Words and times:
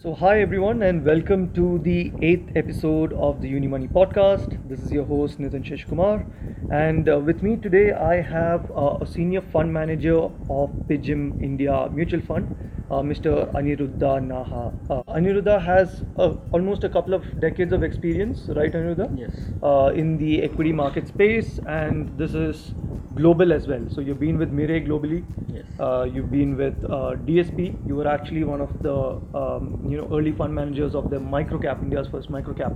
So, 0.00 0.14
hi 0.14 0.40
everyone, 0.42 0.82
and 0.82 1.04
welcome 1.04 1.52
to 1.54 1.80
the 1.80 2.12
eighth 2.22 2.52
episode 2.54 3.12
of 3.14 3.40
the 3.40 3.50
Unimoney 3.52 3.90
podcast. 3.92 4.56
This 4.68 4.78
is 4.80 4.92
your 4.92 5.04
host 5.04 5.40
Nitin 5.40 5.64
Sheshkumar, 5.64 6.24
and 6.72 7.08
uh, 7.08 7.18
with 7.18 7.42
me 7.42 7.56
today 7.56 7.90
I 7.90 8.20
have 8.20 8.70
uh, 8.70 8.98
a 9.00 9.06
senior 9.06 9.40
fund 9.40 9.72
manager 9.72 10.16
of 10.16 10.70
PGIM 10.88 11.42
India 11.42 11.88
Mutual 11.90 12.20
Fund, 12.20 12.54
Mr. 12.96 13.52
Aniruddha 13.52 14.18
Naha. 14.26 14.72
Uh, 14.90 15.02
Aniruddha 15.12 15.60
has 15.62 16.02
uh, 16.18 16.34
almost 16.52 16.84
a 16.84 16.88
couple 16.88 17.14
of 17.14 17.24
decades 17.40 17.72
of 17.72 17.82
experience, 17.82 18.48
right, 18.48 18.72
Aniruddha? 18.72 19.16
Yes. 19.18 19.30
Uh, 19.62 19.92
in 19.94 20.16
the 20.18 20.42
equity 20.42 20.72
market 20.72 21.06
space, 21.06 21.58
and 21.66 22.08
this 22.18 22.34
is 22.34 22.72
global 23.14 23.52
as 23.52 23.66
well. 23.66 23.84
So, 23.90 24.00
you've 24.00 24.20
been 24.20 24.38
with 24.38 24.50
Mire 24.52 24.80
globally. 24.80 25.22
Yes. 25.52 25.64
Uh, 25.78 26.04
you've 26.12 26.30
been 26.30 26.56
with 26.56 26.82
uh, 26.84 27.14
DSP. 27.26 27.74
You 27.86 27.96
were 27.96 28.08
actually 28.08 28.44
one 28.44 28.60
of 28.60 28.82
the 28.82 28.94
um, 29.38 29.78
you 29.88 29.96
know 29.98 30.08
early 30.12 30.32
fund 30.32 30.54
managers 30.54 30.94
of 30.94 31.10
the 31.10 31.16
microcap 31.18 31.82
India's 31.82 32.08
first 32.08 32.30
microcap 32.30 32.72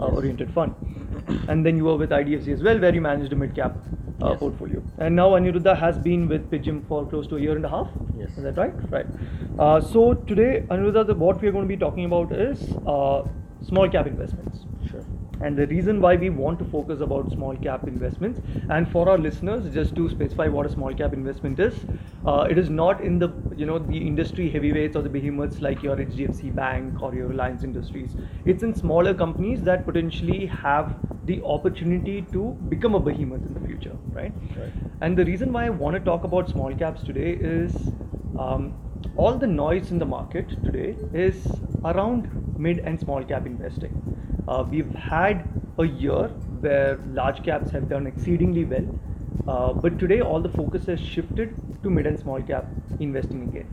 uh, 0.00 0.06
Yes. 0.06 0.16
oriented 0.16 0.50
fund, 0.52 0.74
and 1.48 1.64
then 1.66 1.76
you 1.76 1.84
were 1.84 1.96
with 1.96 2.10
IDFC 2.10 2.52
as 2.52 2.62
well, 2.62 2.78
where 2.78 2.94
you 2.94 3.00
managed 3.00 3.32
a 3.32 3.36
midcap 3.36 3.72
uh, 4.22 4.30
Yes. 4.30 4.38
portfolio. 4.38 4.82
And 4.98 5.16
now 5.16 5.30
Aniruddha 5.30 5.76
has 5.78 5.98
been 5.98 6.28
with 6.28 6.50
PGIM 6.50 6.86
for 6.88 7.06
close 7.06 7.26
to 7.28 7.36
a 7.36 7.40
year 7.40 7.56
and 7.56 7.64
a 7.64 7.68
half. 7.68 7.88
Yes. 8.26 8.36
Is 8.38 8.44
that 8.44 8.56
right? 8.56 8.74
Right. 8.90 9.06
Uh, 9.58 9.80
so 9.80 10.14
today, 10.14 10.64
Aniruddha, 10.70 11.06
the, 11.06 11.14
what 11.14 11.40
we 11.40 11.48
are 11.48 11.52
going 11.52 11.64
to 11.64 11.68
be 11.68 11.76
talking 11.76 12.04
about 12.04 12.32
is 12.32 12.60
uh, 12.86 13.22
small 13.62 13.88
cap 13.88 14.06
investments 14.06 14.64
Sure. 14.90 15.04
and 15.40 15.56
the 15.58 15.66
reason 15.66 16.00
why 16.00 16.14
we 16.14 16.30
want 16.30 16.58
to 16.60 16.64
focus 16.64 17.00
about 17.00 17.30
small 17.32 17.56
cap 17.56 17.88
investments 17.88 18.40
and 18.68 18.88
for 18.88 19.08
our 19.08 19.18
listeners 19.18 19.72
just 19.74 19.96
to 19.96 20.08
specify 20.08 20.46
what 20.46 20.66
a 20.66 20.68
small 20.68 20.94
cap 20.94 21.12
investment 21.12 21.58
is 21.58 21.74
uh, 22.26 22.46
it 22.48 22.58
is 22.58 22.70
not 22.70 23.00
in 23.00 23.18
the 23.18 23.28
you 23.56 23.66
know 23.66 23.78
the 23.80 23.96
industry 23.96 24.48
heavyweights 24.48 24.94
or 24.94 25.02
the 25.02 25.08
behemoths 25.08 25.60
like 25.60 25.82
your 25.82 25.96
hdfc 25.96 26.54
bank 26.54 27.02
or 27.02 27.14
your 27.14 27.26
reliance 27.26 27.64
industries 27.64 28.14
it's 28.44 28.62
in 28.62 28.72
smaller 28.74 29.12
companies 29.14 29.62
that 29.64 29.84
potentially 29.84 30.46
have 30.46 30.94
the 31.24 31.42
opportunity 31.42 32.22
to 32.32 32.50
become 32.68 32.94
a 32.94 33.00
behemoth 33.00 33.44
in 33.46 33.54
the 33.54 33.66
future 33.66 33.96
right 34.12 34.32
Right. 34.56 34.72
and 35.00 35.16
the 35.18 35.24
reason 35.24 35.52
why 35.52 35.66
i 35.66 35.70
want 35.70 35.96
to 35.96 36.00
talk 36.00 36.24
about 36.24 36.48
small 36.48 36.72
caps 36.74 37.02
today 37.02 37.32
is 37.56 37.74
um, 38.38 38.74
all 39.16 39.38
the 39.38 39.46
noise 39.46 39.90
in 39.90 39.98
the 39.98 40.04
market 40.04 40.48
today 40.64 40.96
is 41.12 41.46
around 41.84 42.28
mid 42.58 42.78
and 42.80 42.98
small 42.98 43.24
cap 43.24 43.46
investing. 43.46 43.94
Uh, 44.48 44.64
we've 44.68 44.94
had 44.94 45.48
a 45.78 45.84
year 45.84 46.28
where 46.60 46.98
large 47.12 47.42
caps 47.42 47.70
have 47.70 47.88
done 47.88 48.06
exceedingly 48.06 48.64
well, 48.64 48.86
uh, 49.48 49.72
but 49.72 49.98
today 49.98 50.20
all 50.20 50.40
the 50.40 50.48
focus 50.48 50.86
has 50.86 51.00
shifted 51.00 51.54
to 51.82 51.90
mid 51.90 52.06
and 52.06 52.18
small 52.18 52.40
cap 52.42 52.66
investing 53.00 53.42
again. 53.48 53.68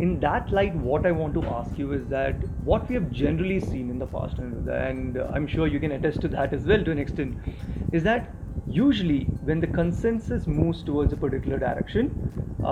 In 0.00 0.20
that 0.20 0.50
light, 0.52 0.74
what 0.74 1.06
I 1.06 1.12
want 1.12 1.34
to 1.34 1.44
ask 1.44 1.78
you 1.78 1.92
is 1.92 2.06
that 2.08 2.34
what 2.64 2.88
we 2.88 2.94
have 2.94 3.10
generally 3.10 3.60
seen 3.60 3.88
in 3.90 3.98
the 3.98 4.06
past, 4.06 4.38
and 4.38 4.68
and, 4.68 5.16
I'm 5.16 5.46
sure 5.46 5.66
you 5.66 5.80
can 5.80 5.92
attest 5.92 6.20
to 6.22 6.28
that 6.28 6.52
as 6.52 6.64
well 6.64 6.84
to 6.84 6.90
an 6.90 6.98
extent, 6.98 7.38
is 7.92 8.02
that 8.02 8.34
usually 8.66 9.24
when 9.44 9.60
the 9.60 9.66
consensus 9.66 10.46
moves 10.46 10.82
towards 10.82 11.12
a 11.12 11.16
particular 11.16 11.58
direction, 11.58 12.10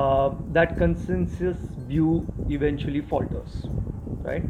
uh, 0.00 0.34
that 0.50 0.76
consensus 0.78 1.68
view 1.76 2.28
eventually 2.48 3.00
falters, 3.00 3.68
right? 4.22 4.46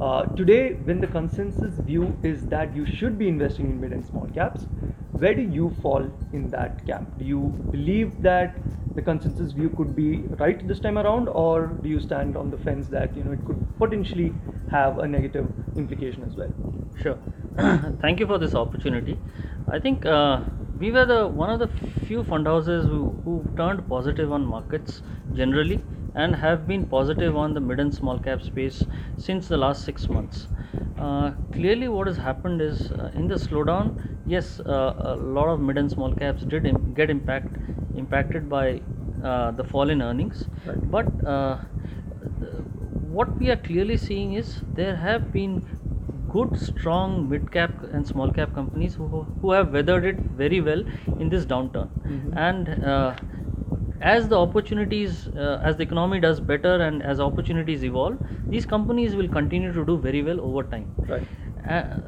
Uh, 0.00 0.26
today, 0.36 0.74
when 0.84 1.00
the 1.00 1.06
consensus 1.06 1.78
view 1.78 2.18
is 2.22 2.46
that 2.48 2.74
you 2.74 2.84
should 2.84 3.18
be 3.18 3.28
investing 3.28 3.70
in 3.70 3.80
mid 3.80 3.92
and 3.92 4.04
small 4.04 4.28
caps, 4.28 4.66
where 5.12 5.34
do 5.34 5.42
you 5.42 5.70
fall 5.70 6.10
in 6.32 6.50
that 6.50 6.84
camp? 6.86 7.10
Do 7.18 7.24
you 7.24 7.56
believe 7.70 8.20
that 8.22 8.62
the 8.94 9.02
consensus 9.02 9.52
view 9.52 9.70
could 9.70 9.94
be 9.94 10.26
right 10.40 10.66
this 10.66 10.80
time 10.80 10.98
around, 10.98 11.28
or 11.28 11.66
do 11.82 11.88
you 11.88 12.00
stand 12.00 12.36
on 12.36 12.50
the 12.50 12.58
fence 12.58 12.88
that 12.88 13.16
you 13.16 13.24
know 13.24 13.32
it 13.32 13.44
could 13.44 13.60
potentially 13.78 14.34
have 14.66 14.98
a 14.98 15.06
negative 15.06 15.52
implication 15.76 16.24
as 16.24 16.36
well? 16.36 16.50
Sure. 16.96 17.18
Thank 18.00 18.20
you 18.20 18.26
for 18.26 18.38
this 18.38 18.54
opportunity. 18.54 19.18
I 19.68 19.78
think 19.78 20.04
uh, 20.06 20.42
we 20.84 20.90
were 20.96 21.06
the 21.06 21.26
one 21.28 21.50
of 21.50 21.58
the 21.60 21.68
few 22.06 22.22
fund 22.24 22.46
houses 22.46 22.86
who, 22.86 23.20
who 23.24 23.50
turned 23.56 23.88
positive 23.88 24.32
on 24.32 24.44
markets 24.44 25.02
generally 25.32 25.86
and 26.14 26.36
have 26.36 26.66
been 26.66 26.84
positive 26.88 27.36
on 27.36 27.54
the 27.54 27.60
mid 27.60 27.80
and 27.80 27.94
small 27.94 28.18
cap 28.18 28.42
space 28.42 28.86
since 29.16 29.48
the 29.48 29.56
last 29.56 29.84
six 29.84 30.08
months. 30.08 30.48
Uh, 30.96 31.32
clearly, 31.52 31.88
what 31.88 32.06
has 32.06 32.16
happened 32.16 32.60
is 32.62 32.92
uh, 32.92 33.10
in 33.14 33.26
the 33.26 33.34
slowdown, 33.34 33.98
yes, 34.24 34.60
uh, 34.60 34.94
a 34.98 35.16
lot 35.16 35.48
of 35.48 35.60
mid 35.60 35.76
and 35.78 35.90
small 35.90 36.12
caps 36.12 36.44
did 36.44 36.66
Im- 36.66 36.94
get 36.94 37.10
impact 37.10 37.58
impacted 37.94 38.48
by 38.48 38.82
uh, 39.22 39.50
the 39.52 39.64
fall 39.64 39.90
in 39.90 40.02
earnings, 40.02 40.48
Right. 40.64 40.80
but 40.84 41.06
uh, 41.24 41.58
what 43.16 43.38
we 43.38 43.50
are 43.50 43.56
clearly 43.56 43.96
seeing 43.96 44.32
is 44.34 44.62
there 44.74 44.96
have 44.96 45.30
been 45.32 45.64
good 46.36 46.56
strong 46.56 47.28
mid 47.28 47.50
cap 47.50 47.82
and 47.82 48.06
small 48.06 48.30
cap 48.30 48.52
companies 48.52 48.94
who, 48.94 49.28
who 49.40 49.52
have 49.52 49.72
weathered 49.72 50.04
it 50.04 50.24
very 50.42 50.60
well 50.60 50.82
in 51.18 51.28
this 51.28 51.46
downturn 51.46 51.90
Mhm. 52.08 52.38
and 52.48 52.68
uh, 52.68 53.16
as 54.00 54.28
the 54.28 54.38
opportunities 54.38 55.26
uh, 55.36 55.60
as 55.62 55.76
the 55.76 55.82
economy 55.82 56.20
does 56.20 56.40
better 56.40 56.74
and 56.88 57.02
as 57.02 57.20
opportunities 57.20 57.84
evolve 57.84 58.18
these 58.50 58.66
companies 58.66 59.14
will 59.16 59.28
continue 59.28 59.72
to 59.72 59.84
do 59.86 59.98
very 59.98 60.22
well 60.22 60.40
over 60.40 60.62
time 60.64 60.88
Right. 61.06 61.28
uh, 61.68 61.98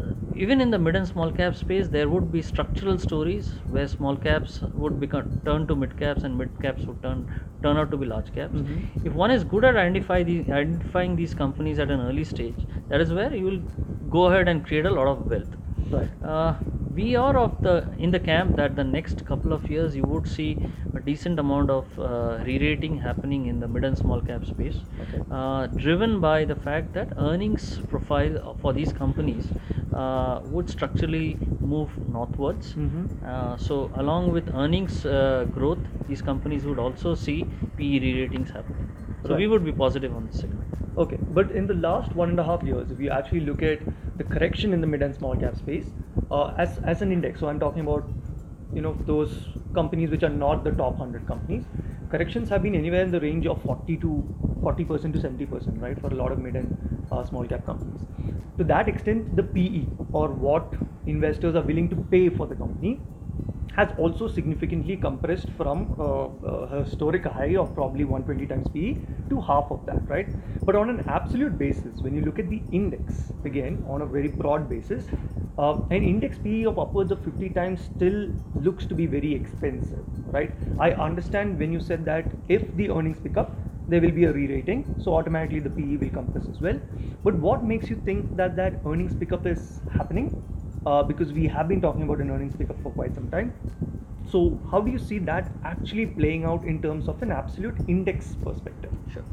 even 0.44 0.60
in 0.60 0.70
the 0.70 0.78
mid 0.78 0.96
and 0.96 1.08
small 1.08 1.30
cap 1.38 1.54
space 1.56 1.88
there 1.88 2.08
would 2.08 2.30
be 2.30 2.42
structural 2.42 2.98
stories 2.98 3.52
where 3.68 3.86
small 3.88 4.16
caps 4.16 4.62
would 4.82 4.98
become 5.00 5.26
turn 5.44 5.66
to 5.66 5.76
mid 5.82 5.96
caps 5.96 6.24
and 6.24 6.36
mid 6.36 6.58
caps 6.60 6.86
would 6.86 7.00
turn 7.02 7.26
turn 7.62 7.76
out 7.82 7.90
to 7.90 7.96
be 8.02 8.06
large 8.14 8.32
caps 8.38 8.62
Mhm. 8.62 8.86
if 9.04 9.12
one 9.22 9.30
is 9.36 9.44
good 9.44 9.64
at 9.64 9.76
identify 9.76 10.22
the, 10.22 10.50
identifying 10.50 11.16
these 11.16 11.34
companies 11.34 11.78
at 11.78 11.90
an 11.90 12.00
early 12.00 12.24
stage 12.24 12.66
that 12.88 13.00
is 13.00 13.12
where 13.12 13.34
you 13.34 13.44
will 13.50 13.62
go 14.18 14.26
ahead 14.26 14.48
and 14.48 14.64
create 14.66 14.86
a 14.86 14.90
lot 14.98 15.08
of 15.14 15.28
wealth 15.30 15.56
Right. 15.90 16.10
uh, 16.22 16.54
we 16.88 17.16
are 17.16 17.36
of 17.36 17.60
the 17.62 17.74
in 17.98 18.10
the 18.10 18.20
camp 18.20 18.56
that 18.56 18.76
the 18.76 18.84
next 18.84 19.24
couple 19.24 19.52
of 19.52 19.68
years 19.68 19.96
you 19.96 20.06
would 20.06 20.26
see 20.26 20.62
a 20.94 21.00
decent 21.00 21.38
amount 21.38 21.70
of 21.70 21.98
uh, 21.98 22.40
re-rating 22.44 22.96
happening 22.98 23.46
in 23.46 23.58
the 23.60 23.68
mid 23.68 23.84
and 23.84 23.98
small 23.98 24.22
cap 24.22 24.44
space 24.44 24.84
Okay. 24.98 25.26
uh, 25.30 25.66
driven 25.68 26.20
by 26.20 26.44
the 26.44 26.54
fact 26.56 26.92
that 26.94 27.12
earnings 27.16 27.80
profile 27.88 28.54
for 28.60 28.72
these 28.72 28.92
companies 28.92 29.52
uh, 30.02 30.40
would 30.54 30.68
structurally 30.76 31.28
move 31.72 31.92
northwards 32.16 32.74
Mhm. 32.84 33.04
uh, 33.32 33.56
so 33.66 33.76
along 34.02 34.30
with 34.36 34.50
earnings 34.62 34.96
uh, 35.04 35.44
growth 35.58 35.86
these 36.10 36.22
companies 36.30 36.66
would 36.70 36.78
also 36.86 37.14
see 37.26 37.38
PE 37.76 37.98
re-ratings 38.06 38.50
happening 38.58 38.90
so 39.26 39.34
we 39.34 39.46
would 39.52 39.64
be 39.64 39.72
positive 39.84 40.14
on 40.14 40.26
this 40.26 40.38
segment 40.46 40.82
Okay, 41.04 41.18
but 41.28 41.50
in 41.50 41.66
the 41.66 41.74
last 41.74 42.14
one 42.14 42.30
and 42.30 42.40
a 42.40 42.44
half 42.44 42.64
years, 42.64 42.90
if 42.90 42.98
you 42.98 43.10
actually 43.10 43.40
look 43.40 43.62
at 43.62 43.80
the 44.14 44.24
correction 44.24 44.72
in 44.72 44.80
the 44.80 44.86
mid 44.86 45.02
and 45.02 45.14
small 45.14 45.36
cap 45.36 45.56
space, 45.56 45.90
uh, 46.30 46.46
as 46.64 46.78
as 46.92 47.02
an 47.02 47.12
index, 47.16 47.40
so 47.40 47.48
I'm 47.50 47.60
talking 47.60 47.82
about, 47.82 48.14
you 48.72 48.80
know, 48.80 48.98
those 49.04 49.34
companies 49.74 50.10
which 50.10 50.22
are 50.22 50.30
not 50.30 50.64
the 50.64 50.72
top 50.72 50.96
hundred 50.98 51.26
companies. 51.26 51.68
Corrections 52.08 52.48
have 52.48 52.62
been 52.62 52.74
anywhere 52.74 53.02
in 53.02 53.10
the 53.10 53.20
range 53.20 53.46
of 53.46 53.62
40 53.62 53.98
to 53.98 54.12
40 54.62 54.84
percent 54.86 55.12
to 55.14 55.20
70 55.20 55.44
percent, 55.46 55.80
right, 55.80 55.98
for 56.00 56.08
a 56.08 56.16
lot 56.16 56.32
of 56.32 56.38
mid 56.38 56.56
and 56.56 56.72
uh, 57.10 57.22
small 57.24 57.46
cap 57.46 57.66
companies. 57.66 58.06
To 58.58 58.64
that 58.64 58.88
extent, 58.88 59.36
the 59.36 59.42
PE 59.42 59.88
or 60.12 60.28
what 60.32 60.74
investors 61.06 61.54
are 61.54 61.62
willing 61.62 61.88
to 61.90 61.96
pay 61.96 62.28
for 62.28 62.46
the 62.46 62.54
company 62.56 63.06
has 63.74 63.92
also 63.98 64.26
significantly 64.26 64.96
compressed 64.96 65.50
from 65.50 65.92
uh, 65.98 66.28
a 66.42 66.82
historic 66.84 67.24
high 67.24 67.56
of 67.56 67.74
probably 67.74 68.04
120 68.04 68.46
times 68.46 68.68
PE 68.70 69.02
to 69.28 69.40
half 69.40 69.66
of 69.70 69.84
that, 69.86 70.04
right? 70.08 70.28
But 70.64 70.76
on 70.76 70.88
an 70.88 71.02
absolute 71.06 71.58
basis, 71.58 72.02
when 72.02 72.14
you 72.14 72.22
look 72.22 72.38
at 72.38 72.48
the 72.48 72.64
index, 72.70 73.34
again, 73.44 73.82
on 73.86 74.02
a 74.02 74.06
very 74.06 74.28
broad 74.28 74.68
basis, 74.68 75.10
uh, 75.58 75.82
an 75.90 76.02
index 76.02 76.38
PE 76.38 76.64
of 76.64 76.78
upwards 76.78 77.12
of 77.12 77.22
50 77.22 77.50
times 77.50 77.82
still 77.82 78.28
looks 78.56 78.86
to 78.86 78.94
be 78.94 79.06
very 79.06 79.34
expensive, 79.34 80.06
right? 80.32 80.56
I 80.78 80.92
understand 80.92 81.58
when 81.58 81.72
you 81.72 81.80
said 81.80 82.04
that 82.06 82.38
if 82.48 82.72
the 82.72 82.90
earnings 82.90 83.20
pick 83.20 83.36
up, 83.36 83.65
there 83.88 84.00
will 84.00 84.12
be 84.12 84.24
a 84.24 84.32
re-rating, 84.32 84.92
so 84.98 85.14
automatically 85.14 85.60
the 85.60 85.70
PE 85.70 85.96
will 85.96 86.10
compress 86.10 86.48
as 86.48 86.60
well. 86.60 86.78
But 87.24 87.34
what 87.36 87.64
makes 87.64 87.90
you 87.90 87.96
think 87.96 88.36
that 88.36 88.56
that 88.56 88.82
earnings 88.86 89.14
pickup 89.14 89.46
is 89.46 89.82
happening? 89.88 90.42
uh, 90.86 91.02
because 91.02 91.32
we 91.32 91.48
have 91.48 91.66
been 91.66 91.80
talking 91.80 92.04
about 92.04 92.20
an 92.20 92.30
earnings 92.30 92.54
pickup 92.54 92.80
for 92.80 92.92
quite 92.92 93.12
some 93.12 93.28
time. 93.28 93.52
So, 94.22 94.62
how 94.70 94.80
do 94.80 94.90
you 94.92 94.98
see 94.98 95.18
that 95.20 95.58
actually 95.64 96.06
playing 96.06 96.44
out 96.44 96.64
in 96.64 96.80
terms 96.80 97.08
of 97.08 97.20
an 97.22 97.32
absolute 97.32 97.80
index 97.88 98.36
perspective? 98.36 98.92
Sure. 99.06 99.24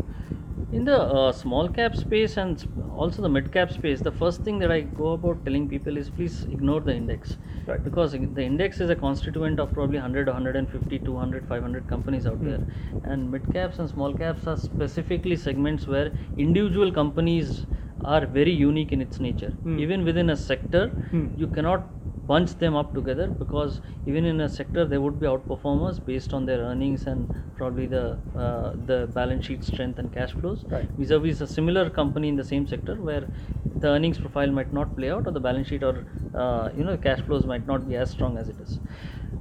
In 0.74 0.86
the 0.86 0.98
uh, 1.00 1.32
small 1.32 1.70
cap 1.70 1.96
space 1.96 2.36
and 2.38 2.66
also 2.90 3.22
the 3.22 3.30
mid 3.30 3.52
cap 3.52 3.70
space, 3.72 4.02
the 4.02 4.12
first 4.12 4.44
thing 4.44 4.58
that 4.60 4.72
I 4.72 4.82
go 4.82 5.12
about 5.14 5.46
telling 5.46 5.68
people 5.70 5.98
is 5.98 6.10
please 6.10 6.46
ignore 6.46 6.82
the 6.82 6.96
index. 6.96 7.38
Right. 7.68 7.84
Because 7.84 8.14
the 8.14 8.44
index 8.44 8.82
is 8.82 8.90
a 8.90 8.96
constituent 8.96 9.60
of 9.60 9.72
probably 9.74 9.98
100, 9.98 10.28
150, 10.28 11.00
200, 11.00 11.46
500 11.46 11.88
companies 11.88 12.26
out 12.26 12.40
Hmm. 12.40 12.50
there. 12.50 12.66
And 13.04 13.30
mid 13.30 13.50
caps 13.52 13.80
and 13.80 13.90
small 13.90 14.14
caps 14.16 14.48
are 14.48 14.58
specifically 14.58 15.36
segments 15.36 15.88
where 15.88 16.14
individual 16.38 16.92
companies 16.92 17.68
are 18.02 18.26
very 18.26 18.52
unique 18.52 18.92
in 18.92 19.02
its 19.02 19.20
nature. 19.20 19.54
Hmm. 19.64 19.80
Even 19.80 20.04
within 20.04 20.30
a 20.32 20.36
sector, 20.36 20.98
Hmm. 21.12 21.28
you 21.36 21.48
cannot 21.48 21.92
bunch 22.26 22.52
them 22.60 22.76
up 22.76 22.94
together 22.94 23.28
because 23.32 23.82
even 24.06 24.26
in 24.26 24.40
a 24.42 24.48
sector 24.50 24.86
they 24.86 24.98
would 24.98 25.20
be 25.20 25.26
outperformers 25.26 26.04
based 26.06 26.34
on 26.34 26.46
their 26.46 26.60
earnings 26.60 27.06
and 27.08 27.30
probably 27.56 27.86
the 27.88 28.22
uh, 28.36 28.72
the 28.92 29.08
balance 29.14 29.46
sheet 29.46 29.64
strength 29.64 30.00
and 30.00 30.12
cash 30.14 30.34
flows 30.34 30.66
Right. 30.70 30.92
vis-a-vis 30.98 31.42
a 31.42 31.48
similar 31.48 31.90
company 31.90 32.30
in 32.30 32.36
the 32.36 32.44
same 32.54 32.66
sector 32.68 33.02
where 33.02 33.30
the 33.72 33.88
earnings 33.88 34.20
profile 34.20 34.52
might 34.52 34.72
not 34.72 34.96
play 34.96 35.10
out 35.10 35.28
or 35.28 35.32
the 35.32 35.40
balance 35.50 35.68
sheet 35.68 35.84
or 35.84 36.06
uh, 36.34 36.70
you 36.76 36.84
know 36.84 36.98
cash 36.98 37.22
flows 37.22 37.46
might 37.46 37.66
not 37.68 37.88
be 37.88 37.96
as 37.96 38.12
strong 38.12 38.38
as 38.38 38.50
it 38.50 38.60
is 38.60 38.80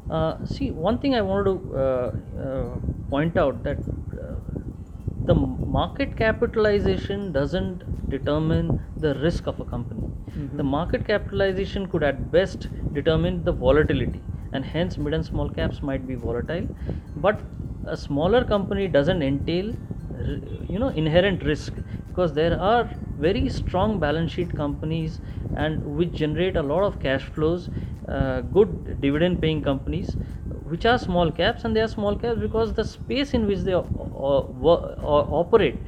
uh, 0.08 0.34
see 0.44 0.70
one 0.70 0.98
thing 0.98 1.14
i 1.14 1.22
wanted 1.22 1.44
to 1.52 1.76
uh, 1.84 2.10
uh, 2.46 2.80
point 3.08 3.36
out 3.36 3.62
that 3.62 3.80
uh, 4.22 4.36
the 5.24 5.34
market 5.34 6.16
capitalization 6.16 7.32
doesn't 7.32 7.82
determine 8.08 8.74
the 8.98 9.14
risk 9.26 9.46
of 9.46 9.60
a 9.60 9.64
company 9.64 10.04
Mhm. 10.36 10.60
the 10.60 10.64
market 10.64 11.04
capitalization 11.06 11.86
could 11.88 12.02
at 12.02 12.30
best 12.30 12.68
determine 12.92 13.42
the 13.44 13.52
volatility 13.52 14.24
and 14.52 14.64
hence 14.64 14.98
mid 14.98 15.14
and 15.14 15.24
small 15.26 15.48
caps 15.58 15.82
might 15.82 16.06
be 16.06 16.14
volatile 16.14 16.66
but 17.14 17.42
a 17.84 17.96
smaller 17.96 18.44
company 18.44 18.88
doesn't 18.88 19.22
entail 19.22 19.72
you 20.72 20.78
know 20.78 20.88
inherent 20.88 21.42
risk 21.42 21.78
because 22.08 22.34
there 22.34 22.58
are 22.60 22.90
very 23.16 23.48
strong 23.48 23.98
balance 24.00 24.32
sheet 24.32 24.54
companies 24.54 25.20
and 25.54 25.82
which 25.84 26.12
generate 26.12 26.56
a 26.56 26.62
lot 26.62 26.82
of 26.82 26.98
cash 27.00 27.24
flows 27.24 27.70
uh, 28.08 28.40
good 28.42 29.00
dividend 29.00 29.40
paying 29.40 29.62
companies 29.62 30.16
which 30.72 30.86
are 30.86 30.98
small 30.98 31.30
caps 31.40 31.64
and 31.64 31.76
they 31.76 31.80
are 31.86 31.92
small 31.96 32.16
caps 32.16 32.38
because 32.40 32.74
the 32.74 32.84
space 32.84 33.34
in 33.34 33.46
which 33.46 33.60
they 33.68 33.74
o- 33.74 33.90
o- 33.98 34.96
o- 35.14 35.28
operate 35.42 35.82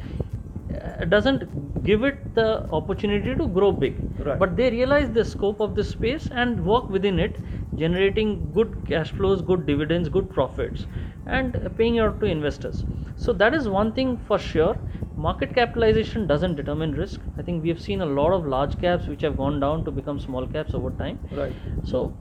uh, 0.81 1.05
doesn't 1.05 1.83
give 1.83 2.03
it 2.05 2.35
the 2.35 2.49
opportunity 2.71 3.37
to 3.37 3.49
grow 3.49 3.71
big. 3.73 4.01
Right. 4.19 4.39
but 4.39 4.57
they 4.57 4.71
realize 4.71 5.11
the 5.13 5.25
scope 5.25 5.61
of 5.61 5.75
the 5.75 5.85
space 5.85 6.29
and 6.31 6.65
work 6.65 6.89
within 6.89 7.19
it 7.19 7.41
generating 7.83 8.53
good 8.59 8.75
cash 8.91 9.11
flows 9.17 9.43
good 9.51 9.67
dividends 9.71 10.09
good 10.17 10.29
profits 10.37 10.87
and 11.27 11.57
paying 11.77 11.99
out 11.99 12.21
to 12.21 12.27
investors. 12.27 12.85
So 13.17 13.33
that 13.35 13.55
is 13.55 13.69
one 13.69 13.93
thing 13.93 14.17
for 14.19 14.39
sure. 14.39 14.77
Market 15.17 15.55
capitalization 15.55 16.27
doesn't 16.27 16.57
determine 16.57 16.93
risk. 16.93 17.21
I 17.39 17.43
think 17.43 17.63
we 17.63 17.69
have 17.69 17.81
seen 17.81 18.01
a 18.01 18.07
lot 18.07 18.33
of 18.33 18.47
large 18.47 18.79
caps 18.79 19.07
which 19.09 19.23
have 19.23 19.37
gone 19.37 19.61
down 19.61 19.85
to 19.85 19.91
become 19.93 20.19
small 20.19 20.47
caps 20.47 20.75
over 20.75 20.91
time. 20.91 21.19
Right. 21.31 21.55
so 21.83 22.17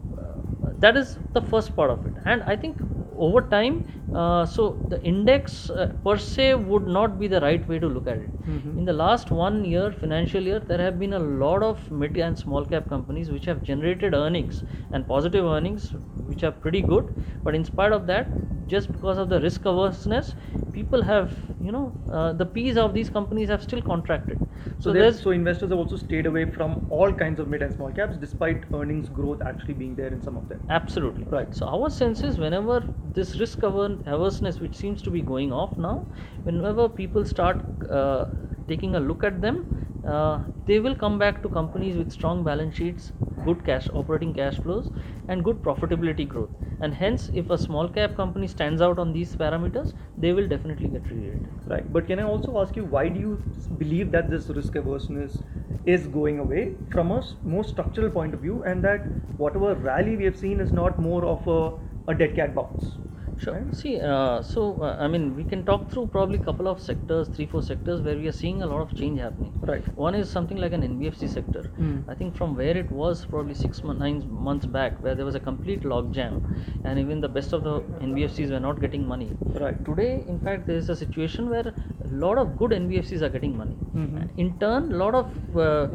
that 0.83 0.97
is 0.97 1.17
the 1.33 1.41
first 1.41 1.75
part 1.75 1.89
of 1.91 2.05
it. 2.05 2.13
And 2.25 2.43
i 2.43 2.55
think 2.55 2.81
over 3.27 3.41
time 3.41 3.75
uh, 4.13 4.45
so 4.45 4.63
the 4.93 4.99
index 5.11 5.69
uh, 5.69 5.87
per 6.05 6.17
se 6.17 6.53
would 6.55 6.87
not 6.87 7.17
be 7.19 7.27
the 7.27 7.41
right 7.41 7.67
way 7.67 7.79
to 7.79 7.87
look 7.87 8.07
at 8.07 8.17
it. 8.17 8.31
Mhm. 8.47 8.77
in 8.79 8.85
the 8.89 8.93
last 9.01 9.31
one 9.39 9.57
year 9.73 9.91
financial 10.03 10.43
year 10.51 10.59
there 10.71 10.81
have 10.85 10.97
been 11.03 11.13
a 11.13 11.19
lot 11.43 11.63
of 11.69 11.83
mid 12.03 12.17
and 12.27 12.37
small 12.43 12.65
cap 12.73 12.87
companies 12.93 13.31
which 13.35 13.45
have 13.51 13.61
generated 13.71 14.13
earnings 14.21 14.63
and 14.91 15.07
positive 15.07 15.45
earnings 15.57 15.87
which 16.31 16.43
are 16.43 16.51
pretty 16.65 16.81
good. 16.93 17.05
But 17.43 17.55
in 17.55 17.63
spite 17.73 17.91
of 17.99 18.07
that 18.07 18.33
just 18.75 18.91
because 18.97 19.17
of 19.23 19.29
the 19.29 19.39
risk 19.47 19.65
averseness 19.73 20.33
people 20.77 21.01
have 21.09 21.33
you 21.67 21.71
know 21.71 21.85
uh, 22.17 22.31
the 22.33 22.45
p's 22.57 22.77
of 22.85 22.93
these 22.93 23.09
companies 23.19 23.49
have 23.55 23.63
still 23.69 23.81
contracted 23.93 24.39
So, 24.83 24.91
there's, 24.93 25.19
so 25.23 25.31
investors 25.31 25.69
have 25.73 25.79
also 25.81 25.97
stayed 25.99 26.25
away 26.29 26.45
from 26.55 26.71
all 26.95 27.13
kinds 27.19 27.39
of 27.41 27.47
mid 27.51 27.61
and 27.65 27.73
small 27.73 27.91
caps, 27.99 28.17
despite 28.23 28.65
earnings 28.77 29.09
growth 29.17 29.41
actually 29.51 29.75
being 29.81 29.95
there 29.99 30.11
in 30.15 30.21
some 30.21 30.37
of 30.39 30.47
them. 30.49 30.63
Absolutely. 30.69 31.25
Right. 31.29 31.53
So 31.53 31.65
our 31.67 31.89
sense 31.89 32.23
is 32.23 32.37
whenever 32.39 32.89
this 33.03 33.39
risk 33.39 33.63
averseness, 33.63 34.59
which 34.59 34.75
seems 34.75 35.01
to 35.03 35.11
be 35.11 35.21
going 35.21 35.51
off 35.51 35.77
now, 35.77 36.07
whenever 36.43 36.87
people 36.89 37.25
start 37.25 37.63
uh, 37.89 38.25
taking 38.67 38.95
a 38.95 38.99
look 38.99 39.23
at 39.23 39.41
them, 39.41 39.65
uh, 40.05 40.45
they 40.65 40.79
will 40.79 40.95
come 40.95 41.19
back 41.19 41.41
to 41.43 41.49
companies 41.49 41.97
with 41.97 42.11
strong 42.11 42.43
balance 42.43 42.75
sheets, 42.75 43.11
good 43.43 43.63
cash 43.65 43.89
operating 43.93 44.33
cash 44.33 44.57
flows, 44.59 44.91
and 45.27 45.43
good 45.43 45.61
profitability 45.61 46.27
growth. 46.27 46.51
And 46.81 46.93
hence, 46.93 47.29
if 47.33 47.49
a 47.49 47.57
small 47.57 47.87
cap 47.89 48.15
company 48.15 48.47
stands 48.47 48.81
out 48.81 48.99
on 48.99 49.13
these 49.13 49.35
parameters, 49.35 49.93
they 50.17 50.33
will 50.33 50.47
definitely 50.47 50.89
get 50.89 51.09
re-rated. 51.09 51.53
Right. 51.69 51.91
But 51.91 52.07
can 52.07 52.19
I 52.19 52.23
also 52.23 52.59
ask 52.61 52.75
you, 52.75 52.85
why 52.85 53.09
do 53.09 53.19
you 53.19 53.45
believe 53.77 54.11
that 54.11 54.29
this 54.29 54.49
risk 54.49 54.75
averseness 54.75 55.43
is 55.85 56.07
going 56.07 56.39
away 56.39 56.77
from 56.89 57.11
a 57.11 57.21
more 57.43 57.63
structural 57.63 58.09
point 58.09 58.33
of 58.33 58.41
view, 58.41 58.63
and 58.63 58.83
that 58.83 59.11
whatever 59.37 59.75
rally 59.75 60.15
we 60.17 60.25
have 60.25 60.37
seen 60.37 60.59
is 60.59 60.71
not 60.71 60.99
more 60.99 61.25
of 61.25 61.47
a, 61.47 62.11
a 62.11 62.15
dead 62.15 62.35
cat 62.35 62.53
bounce? 62.55 62.99
Sure. 63.43 63.61
See, 63.71 63.99
uh, 63.99 64.41
so 64.41 64.81
uh, 64.81 64.95
I 64.99 65.07
mean, 65.07 65.35
we 65.35 65.43
can 65.43 65.63
talk 65.65 65.91
through 65.91 66.07
probably 66.07 66.37
a 66.39 66.45
couple 66.49 66.67
of 66.67 66.79
sectors, 66.79 67.27
three, 67.27 67.45
four 67.45 67.61
sectors 67.61 68.01
where 68.01 68.15
we 68.15 68.27
are 68.27 68.37
seeing 68.41 68.61
a 68.63 68.67
lot 68.73 68.81
of 68.81 68.93
change 68.95 69.19
happening. 69.19 69.53
Right. 69.61 69.83
One 69.95 70.15
is 70.15 70.29
something 70.29 70.57
like 70.57 70.73
an 70.73 70.83
NBFC 70.83 71.29
sector. 71.29 71.63
Mm. 71.79 72.03
I 72.07 72.15
think 72.15 72.35
from 72.35 72.55
where 72.55 72.77
it 72.77 72.91
was 72.91 73.25
probably 73.25 73.53
six 73.53 73.83
months, 73.83 73.99
nine 73.99 74.23
months 74.29 74.65
back, 74.65 75.01
where 75.03 75.15
there 75.15 75.25
was 75.25 75.35
a 75.35 75.39
complete 75.39 75.83
logjam, 75.83 76.41
and 76.85 76.99
even 76.99 77.21
the 77.21 77.29
best 77.29 77.53
of 77.53 77.63
the 77.63 77.79
NBFCs 78.09 78.51
were 78.51 78.59
not 78.59 78.79
getting 78.81 79.07
money. 79.07 79.31
Right. 79.59 79.83
Today, 79.85 80.23
in 80.27 80.39
fact, 80.39 80.67
there 80.67 80.77
is 80.77 80.89
a 80.89 80.95
situation 80.95 81.49
where 81.49 81.67
a 81.67 82.07
lot 82.25 82.37
of 82.37 82.57
good 82.57 82.71
NBFCs 82.71 83.21
are 83.21 83.29
getting 83.37 83.57
money. 83.57 83.77
Mhm. 83.95 84.29
In 84.37 84.57
turn, 84.63 84.91
a 84.91 84.99
lot 85.03 85.15
of 85.21 85.27
uh, 85.55 85.87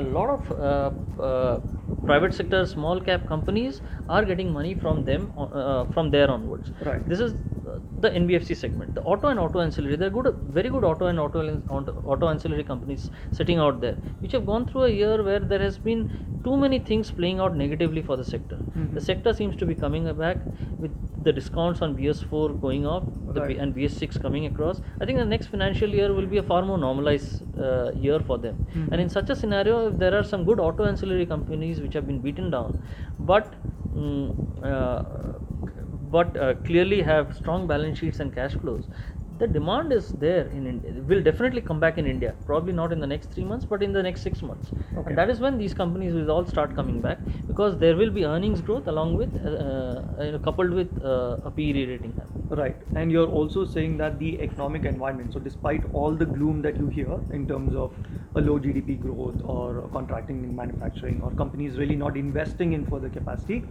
lot 0.00 0.30
of 0.36 0.52
uh, 0.70 0.90
uh, 1.30 1.60
private 2.04 2.34
sector 2.34 2.66
small 2.66 3.00
cap 3.00 3.26
companies 3.26 3.80
are 4.08 4.24
getting 4.24 4.52
money 4.52 4.74
from 4.74 5.04
them 5.04 5.30
uh, 5.36 5.86
from 5.86 6.10
there 6.10 6.30
onwards. 6.30 6.72
Right. 6.84 7.06
This 7.08 7.20
is 7.20 7.34
uh, 7.68 7.78
the 7.98 8.10
NBFC 8.10 8.56
segment. 8.56 8.94
The 8.94 9.02
auto 9.02 9.28
and 9.28 9.38
auto 9.38 9.60
ancillary, 9.60 9.96
there 9.96 10.08
are 10.08 10.10
good, 10.10 10.34
very 10.48 10.68
good 10.68 10.84
auto 10.84 11.06
and 11.06 11.20
auto, 11.20 11.62
auto 11.68 11.92
auto 12.04 12.28
ancillary 12.28 12.64
companies 12.64 13.10
sitting 13.30 13.58
out 13.58 13.80
there, 13.80 13.98
which 14.20 14.32
have 14.32 14.46
gone 14.46 14.66
through 14.66 14.84
a 14.84 14.90
year 14.90 15.22
where 15.22 15.40
there 15.40 15.60
has 15.60 15.78
been 15.78 16.08
too 16.44 16.56
many 16.56 16.78
things 16.90 17.10
playing 17.10 17.40
out 17.40 17.56
negatively 17.56 18.02
for 18.08 18.16
the 18.16 18.24
sector. 18.32 18.58
Mhm. 18.76 18.94
The 18.98 19.04
sector 19.08 19.32
seems 19.40 19.56
to 19.62 19.66
be 19.70 19.74
coming 19.82 20.08
back 20.22 20.40
with 20.84 20.94
the 21.26 21.32
discounts 21.38 21.82
on 21.86 21.94
BS4 21.98 22.48
going 22.64 22.86
the 23.36 23.42
B- 23.48 23.58
and 23.64 23.74
BS6 23.74 24.18
coming 24.24 24.46
across. 24.46 24.80
I 25.00 25.04
think 25.10 25.18
the 25.18 25.26
next 25.32 25.46
financial 25.54 25.88
year 26.00 26.08
will 26.12 26.26
be 26.34 26.38
a 26.42 26.42
far 26.52 26.62
more 26.70 26.78
normalized 26.78 27.42
uh, 27.66 27.90
year 28.06 28.18
for 28.30 28.38
them. 28.46 28.56
Mhm. 28.74 28.88
And 28.90 29.00
in 29.06 29.08
such 29.16 29.30
a 29.30 29.36
scenario, 29.42 29.78
if 29.90 29.98
there 30.04 30.14
are 30.20 30.24
some 30.32 30.44
good 30.50 30.64
auto 30.68 30.88
ancillary 30.92 31.26
companies 31.34 31.80
which 31.86 31.94
have 32.00 32.06
been 32.12 32.20
beaten 32.28 32.50
down, 32.56 32.74
but 33.32 33.54
mm, 33.96 34.34
uh, 34.62 35.02
but 36.14 36.36
uh, 36.36 36.54
clearly 36.66 37.02
have 37.02 37.34
strong 37.34 37.66
balance 37.66 37.98
sheets 37.98 38.20
and 38.20 38.34
cash 38.34 38.54
flows. 38.54 38.88
The 39.42 39.48
demand 39.48 39.92
is 39.92 40.12
there 40.12 40.46
in 40.56 40.68
India. 40.68 40.90
It 40.96 41.04
will 41.04 41.20
definitely 41.20 41.62
come 41.62 41.80
back 41.80 41.98
in 41.98 42.06
India. 42.06 42.32
Probably 42.46 42.72
not 42.72 42.92
in 42.92 43.00
the 43.00 43.08
next 43.08 43.32
three 43.32 43.42
months, 43.42 43.64
but 43.68 43.82
in 43.82 43.92
the 43.92 44.00
next 44.00 44.20
six 44.20 44.40
months. 44.40 44.70
Okay. 44.96 45.08
And 45.08 45.18
that 45.18 45.30
is 45.30 45.40
when 45.40 45.58
these 45.58 45.74
companies 45.74 46.14
will 46.14 46.30
all 46.30 46.46
start 46.46 46.76
coming 46.76 47.00
back 47.00 47.18
because 47.48 47.76
there 47.76 47.96
will 47.96 48.12
be 48.12 48.24
earnings 48.24 48.60
growth 48.60 48.86
along 48.86 49.16
with 49.16 49.34
uh, 49.44 49.48
uh, 49.48 50.24
you 50.26 50.30
know, 50.30 50.38
coupled 50.38 50.70
with 50.70 50.90
uh, 51.04 51.48
a 51.48 51.50
PE 51.50 51.86
rating. 51.88 52.14
Right. 52.50 52.76
And 52.94 53.10
you're 53.10 53.26
also 53.26 53.64
saying 53.64 53.96
that 53.96 54.20
the 54.20 54.40
economic 54.40 54.84
environment, 54.84 55.32
so 55.32 55.40
despite 55.40 55.82
all 55.92 56.14
the 56.14 56.26
gloom 56.26 56.62
that 56.62 56.78
you 56.78 56.86
hear 56.86 57.18
in 57.32 57.48
terms 57.48 57.74
of 57.74 57.92
a 58.36 58.40
low 58.40 58.60
GDP 58.60 59.00
growth 59.00 59.40
or 59.42 59.88
contracting 59.88 60.44
in 60.44 60.54
manufacturing 60.54 61.20
or 61.20 61.32
companies 61.32 61.78
really 61.78 61.96
not 61.96 62.16
investing 62.16 62.74
in 62.74 62.86
further 62.86 63.10
capacity, 63.10 63.64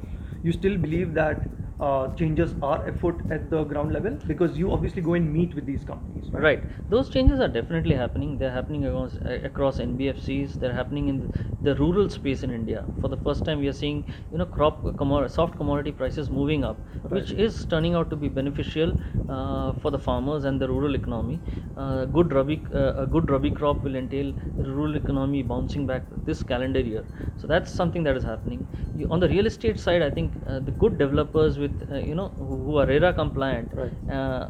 you 0.44 0.51
still 0.51 0.78
believe 0.78 1.13
that 1.13 1.48
uh, 1.82 2.08
changes 2.16 2.56
are 2.62 2.86
afoot 2.88 3.22
at 3.30 3.50
the 3.50 3.64
ground 3.66 3.92
level 3.94 4.18
because 4.28 4.58
you 4.58 4.72
obviously 4.72 5.02
go 5.02 5.14
and 5.16 5.32
meet 5.34 5.56
with 5.56 5.66
these 5.66 5.84
companies, 5.84 6.32
right? 6.34 6.48
Right. 6.48 6.64
Those 6.88 7.10
changes 7.10 7.42
are 7.42 7.50
definitely 7.50 7.94
happening. 7.94 8.38
They're 8.38 8.54
happening 8.54 8.86
across, 8.86 9.18
uh, 9.18 9.40
across 9.44 9.82
NBFCs. 9.82 10.58
They're 10.60 10.74
happening 10.74 11.10
in 11.10 11.30
the 11.60 11.76
rural 11.76 12.08
space 12.08 12.42
in 12.44 12.52
India. 12.52 12.90
For 13.00 13.10
the 13.10 13.18
first 13.18 13.44
time, 13.44 13.60
we 13.60 13.68
are 13.68 13.74
seeing 13.74 14.06
you 14.32 14.38
know 14.38 14.46
crop 14.46 14.86
soft 15.30 15.58
commodity 15.58 15.92
prices 15.92 16.30
moving 16.32 16.64
up, 16.64 16.86
which 17.10 17.34
is 17.34 17.66
turning 17.66 17.96
out 17.96 18.10
to 18.12 18.16
be 18.16 18.30
beneficial 18.30 18.96
uh, 19.28 19.74
for 19.74 19.92
the 19.92 20.00
farmers 20.00 20.46
and 20.46 20.62
the 20.62 20.70
rural 20.70 20.96
economy. 20.96 21.44
Uh, 21.76 22.06
good 22.06 22.32
rabi 22.32 22.64
uh, 22.74 22.94
a 22.96 23.06
good 23.06 23.30
rabi 23.30 23.52
crop 23.52 23.84
will 23.84 23.96
entail 23.96 24.34
the 24.58 24.70
rural 24.72 24.96
economy 24.96 25.44
bouncing 25.44 25.86
back 25.86 26.08
this 26.24 26.44
calendar 26.44 26.80
year. 26.80 27.06
So 27.36 27.46
that's 27.46 27.74
something 27.74 28.04
that 28.04 28.16
is 28.16 28.24
happening. 28.24 28.70
You, 28.96 29.08
on 29.10 29.20
the 29.20 29.28
real 29.28 29.46
estate 29.48 29.80
side, 29.82 30.02
I 30.02 30.10
think 30.12 30.38
uh, 30.46 30.62
the 30.62 30.72
good 30.72 30.98
developers 30.98 31.58
with 31.60 31.71
uh, 31.92 31.96
you 31.96 32.16
know 32.16 32.30
who, 32.38 32.78
are 32.78 32.86
RERA 32.88 33.13
compliant 33.13 33.74
Right. 33.74 33.94
uh, 34.10 34.46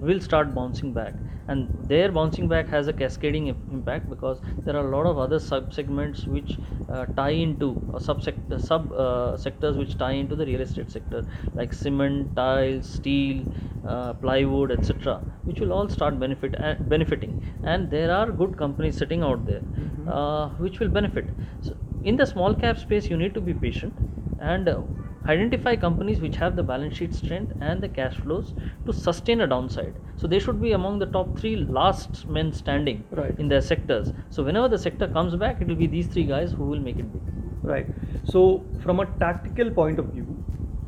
will 0.00 0.20
start 0.20 0.54
bouncing 0.54 0.92
back 0.92 1.14
and 1.48 1.70
their 1.78 2.10
bouncing 2.10 2.48
back 2.48 2.68
has 2.68 2.88
a 2.88 2.92
cascading 2.92 3.46
im- 3.48 3.62
impact 3.70 4.08
because 4.10 4.40
there 4.64 4.76
are 4.76 4.86
a 4.86 4.90
lot 4.96 5.06
of 5.06 5.18
other 5.18 5.38
sub 5.38 5.72
segments 5.72 6.26
which 6.26 6.58
uh, 6.88 7.06
tie 7.16 7.30
into 7.46 7.82
or 7.88 8.00
sub 8.00 8.20
sub 8.58 8.92
uh, 8.92 9.36
sectors 9.36 9.76
which 9.76 9.96
tie 9.96 10.12
into 10.12 10.36
the 10.36 10.46
real 10.46 10.60
estate 10.60 10.90
sector 10.90 11.24
like 11.54 11.72
cement 11.72 12.34
tiles 12.36 12.90
steel 12.90 13.46
uh, 13.84 14.12
plywood 14.14 14.72
etc 14.72 15.22
which 15.44 15.60
will 15.60 15.72
all 15.72 15.88
start 15.88 16.18
benefit 16.18 16.54
uh, 16.60 16.74
benefiting 16.82 17.36
and 17.62 17.90
there 17.90 18.10
are 18.12 18.32
good 18.32 18.56
companies 18.56 18.96
sitting 18.98 19.22
out 19.22 19.44
there 19.46 19.64
Mhm. 19.76 20.16
uh, 20.16 20.48
which 20.64 20.80
will 20.80 20.88
benefit 20.88 21.30
so 21.60 21.74
in 22.02 22.16
the 22.16 22.26
small 22.26 22.54
cap 22.54 22.78
space 22.78 23.08
you 23.10 23.16
need 23.16 23.34
to 23.34 23.40
be 23.40 23.54
patient 23.54 23.98
and 24.38 24.68
uh, 24.68 24.82
identify 25.28 25.74
companies 25.76 26.20
which 26.20 26.36
have 26.36 26.56
the 26.56 26.62
balance 26.62 26.94
sheet 26.96 27.14
strength 27.14 27.52
and 27.60 27.82
the 27.82 27.88
cash 27.88 28.16
flows 28.16 28.54
to 28.84 28.92
sustain 28.92 29.40
a 29.40 29.46
downside 29.46 29.98
so 30.16 30.26
they 30.28 30.38
should 30.38 30.60
be 30.60 30.72
among 30.72 30.98
the 30.98 31.06
top 31.16 31.38
three 31.38 31.56
last 31.56 32.26
men 32.28 32.52
standing 32.52 33.04
Right. 33.10 33.34
in 33.38 33.48
their 33.48 33.60
sectors 33.60 34.12
so 34.30 34.42
whenever 34.44 34.68
the 34.68 34.78
sector 34.78 35.08
comes 35.08 35.36
back 35.36 35.60
it 35.60 35.68
will 35.68 35.82
be 35.84 35.86
these 35.86 36.08
three 36.08 36.24
guys 36.26 36.52
who 36.52 36.68
will 36.68 36.80
make 36.80 36.98
it 36.98 37.12
big 37.12 37.22
Right. 37.62 37.88
So, 38.22 38.70
from 38.78 39.00
a 39.00 39.06
tactical 39.18 39.70
point 39.70 39.98
of 39.98 40.12
view, 40.12 40.40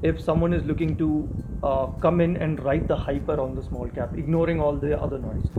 if 0.02 0.20
someone 0.20 0.52
is 0.52 0.64
looking 0.64 0.96
to 0.98 1.28
uh, 1.62 1.86
come 1.86 2.20
in 2.20 2.36
and 2.36 2.62
ride 2.62 2.86
the 2.88 2.96
hype 2.96 3.28
around 3.28 3.56
the 3.56 3.62
small 3.62 3.88
cap, 3.90 4.16
ignoring 4.16 4.60
all 4.60 4.76
the 4.78 5.00
other 5.00 5.18
noise, 5.18 5.50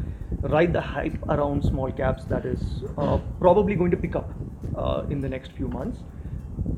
ride 0.41 0.71
the 0.71 0.81
hype 0.81 1.21
around 1.29 1.63
small 1.63 1.91
caps 1.91 2.25
that 2.25 2.45
is 2.45 2.83
uh, 2.97 3.17
probably 3.39 3.75
going 3.75 3.91
to 3.91 3.97
pick 3.97 4.15
up 4.15 4.39
uh, 4.75 5.03
in 5.09 5.19
the 5.19 5.27
next 5.29 5.51
few 5.51 5.67
months. 5.67 6.03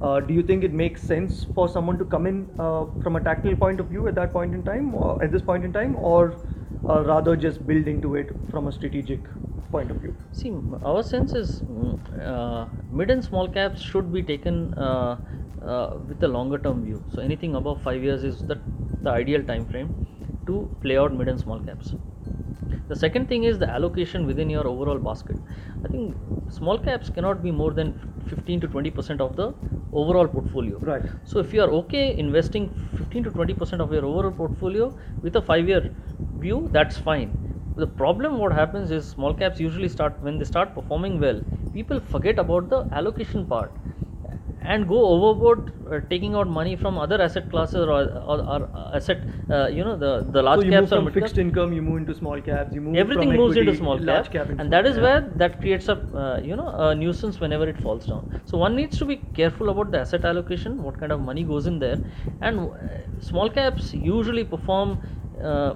Uh, 0.01 0.19
do 0.19 0.33
you 0.33 0.41
think 0.41 0.63
it 0.63 0.73
makes 0.73 1.03
sense 1.03 1.43
for 1.43 1.69
someone 1.69 1.97
to 1.97 2.05
come 2.05 2.25
in 2.25 2.50
uh, 2.57 2.85
from 3.03 3.15
a 3.15 3.21
tactical 3.21 3.55
point 3.55 3.79
of 3.79 3.88
view 3.88 4.07
at 4.07 4.15
that 4.15 4.33
point 4.33 4.53
in 4.55 4.63
time, 4.63 4.95
or 4.95 5.21
at 5.23 5.31
this 5.31 5.41
point 5.43 5.63
in 5.63 5.71
time, 5.71 5.95
or 5.95 6.43
uh, 6.89 7.03
rather 7.05 7.35
just 7.35 7.67
build 7.67 7.88
into 7.88 8.15
it 8.15 8.31
from 8.50 8.67
a 8.67 8.71
strategic 8.71 9.27
point 9.71 9.91
of 9.91 9.97
view? 9.97 10.15
See, 10.31 10.51
our 10.81 11.03
sense 11.03 11.35
is 11.35 11.61
uh, 11.61 12.65
mid 12.89 13.11
and 13.11 13.23
small 13.23 13.47
caps 13.47 13.79
should 13.81 14.11
be 14.11 14.23
taken 14.23 14.73
uh, 14.73 15.17
uh, 15.61 16.00
with 16.07 16.23
a 16.23 16.27
longer 16.27 16.57
term 16.57 16.83
view. 16.83 17.05
So 17.09 17.21
anything 17.21 17.55
above 17.55 17.81
five 17.81 18.01
years 18.03 18.23
is 18.23 18.43
the, 18.43 18.59
the 19.01 19.11
ideal 19.11 19.43
time 19.43 19.67
frame 19.67 19.93
to 20.47 20.75
play 20.81 20.97
out 20.97 21.13
mid 21.13 21.27
and 21.27 21.39
small 21.39 21.59
caps. 21.59 21.93
The 22.88 22.96
second 22.96 23.28
thing 23.28 23.44
is 23.44 23.60
the 23.60 23.70
allocation 23.70 24.25
within 24.25 24.50
your 24.50 24.68
overall 24.68 25.00
basket. 25.00 25.40
I 25.84 25.88
think 25.88 26.18
small 26.50 26.78
caps 26.78 27.10
cannot 27.10 27.42
be 27.44 27.51
more 27.51 27.74
than 27.74 27.98
15 28.25 28.62
to 28.62 28.68
20 28.68 28.92
percent 28.92 29.22
of 29.22 29.36
the 29.36 29.54
overall 29.92 30.28
portfolio. 30.28 30.80
Right. 30.80 31.04
So 31.24 31.40
if 31.40 31.54
you 31.54 31.62
are 31.62 31.70
okay 31.82 32.16
investing 32.18 32.70
15 32.98 33.24
to 33.24 33.32
20 33.32 33.54
percent 33.54 33.82
of 33.82 33.92
your 33.94 34.06
overall 34.06 34.32
portfolio 34.32 34.96
with 35.22 35.36
a 35.36 35.42
five 35.42 35.68
year 35.68 35.94
view, 36.34 36.70
that's 36.72 36.98
fine. 36.98 37.36
The 37.75 37.88
problem 37.88 38.38
what 38.38 38.51
happens 38.54 38.92
is 38.92 39.08
small 39.08 39.34
caps 39.34 39.60
usually 39.60 39.90
start 39.90 40.22
when 40.22 40.38
they 40.38 40.46
start 40.46 40.74
performing 40.75 41.20
well, 41.20 41.42
people 41.74 42.00
forget 42.00 42.38
about 42.40 42.70
the 42.70 42.88
allocation 42.92 43.46
part 43.46 43.78
and 44.63 44.88
go 44.88 45.06
overboard 45.06 45.72
uh, 45.91 46.00
taking 46.10 46.36
out 46.36 46.48
money 46.48 46.75
from 46.75 46.98
other 46.98 47.22
asset 47.22 47.50
classes 47.50 47.75
or, 47.75 47.89
or, 47.91 48.39
or 48.41 48.70
asset 48.96 49.25
uh, 49.50 49.68
you 49.68 49.84
know 49.84 49.98
the 49.98 50.27
the 50.32 50.41
large 50.41 50.60
so 50.60 50.65
you 50.65 50.72
caps 50.72 50.82
move 50.82 50.89
from 50.89 51.06
mid 51.06 51.13
fixed 51.13 51.38
income, 51.38 51.74
you 51.74 51.82
move 51.82 51.98
into 51.98 52.13
small 52.13 52.41
caps, 52.41 52.75
you 52.75 52.82
move 52.82 52.96
everything 52.96 53.36
moves 53.36 53.58
into 53.58 53.75
small 53.75 54.00
caps. 54.00 54.30
cap, 54.30 54.50
and 54.60 54.72
that 54.72 54.86
is 54.86 54.96
cap. 54.96 55.03
where 55.03 55.22
that 55.44 55.60
creates 55.62 55.89
a 55.89 55.98
uh, 56.24 56.39
you 56.44 56.56
know 56.56 56.70
a 56.70 56.96
nuisance 56.96 57.39
whenever 57.39 57.68
it 57.68 57.77
falls 57.77 58.08
down. 58.08 58.25
So 58.46 58.58
one 58.58 58.75
needs 58.75 58.98
to 58.98 59.06
be 59.06 59.18
careful 59.41 59.70
about 59.70 59.91
the 59.91 60.00
asset 60.00 60.25
allocation 60.25 60.82
what 60.84 60.98
kind 61.00 61.12
of 61.12 61.20
money 61.20 61.44
goes 61.44 61.68
in 61.68 61.80
there. 61.80 62.01
And 62.41 62.60
uh, 62.60 62.74
small 63.20 63.50
caps 63.50 63.94
usually 63.94 64.44
perform 64.44 65.00
uh, 65.44 65.74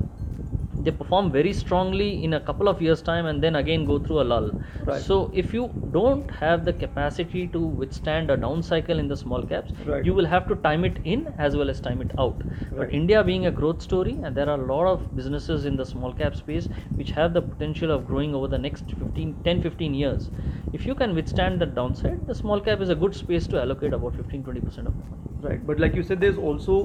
they 0.85 0.91
perform 0.91 1.31
very 1.31 1.51
strongly 1.53 2.23
in 2.23 2.33
a 2.33 2.39
couple 2.49 2.67
of 2.71 2.81
years 2.81 3.01
time 3.01 3.25
and 3.31 3.43
then 3.43 3.55
again 3.61 3.85
go 3.85 3.97
through 3.99 4.21
a 4.21 4.27
lull. 4.31 4.47
Right. 4.85 5.01
so 5.01 5.17
if 5.43 5.53
you 5.53 5.63
don't 5.91 6.31
have 6.39 6.65
the 6.65 6.73
capacity 6.73 7.47
to 7.55 7.61
withstand 7.83 8.31
a 8.31 8.37
down 8.37 8.61
cycle 8.69 8.99
in 9.03 9.07
the 9.13 9.17
small 9.23 9.43
caps 9.51 9.73
Right. 9.85 10.05
you 10.05 10.13
will 10.13 10.25
have 10.33 10.47
to 10.49 10.55
time 10.67 10.85
it 10.89 10.99
in 11.03 11.27
as 11.37 11.55
well 11.61 11.69
as 11.69 11.81
time 11.81 12.01
it 12.07 12.11
out. 12.25 12.43
But 12.71 12.93
india 13.01 13.23
being 13.31 13.45
a 13.47 13.51
growth 13.61 13.81
story 13.81 14.15
and 14.23 14.35
there 14.37 14.49
are 14.49 14.59
a 14.61 14.65
lot 14.73 14.87
of 14.95 15.07
businesses 15.21 15.65
in 15.65 15.75
the 15.83 15.85
small 15.93 16.13
cap 16.21 16.35
space 16.35 16.69
which 16.95 17.11
have 17.11 17.33
the 17.33 17.41
potential 17.41 17.91
of 17.91 18.05
growing 18.11 18.35
over 18.35 18.47
the 18.47 18.61
next 18.67 18.91
15 18.99 19.35
10 19.43 19.61
15 19.61 19.93
years. 20.03 20.29
If 20.73 20.85
you 20.87 20.95
can 20.95 21.15
withstand 21.15 21.61
the 21.61 21.65
downside 21.65 22.25
the 22.27 22.35
small 22.35 22.61
cap 22.69 22.81
is 22.81 22.89
a 22.89 22.95
good 23.03 23.15
space 23.15 23.47
to 23.47 23.59
allocate 23.61 23.93
about 23.93 24.15
15 24.15 24.43
20% 24.43 24.87
of 24.87 24.97
the 24.97 25.05
money. 25.09 25.23
Right, 25.49 25.65
but 25.65 25.79
like 25.79 25.95
you 25.95 26.03
said, 26.03 26.19
there's 26.21 26.37
also 26.37 26.77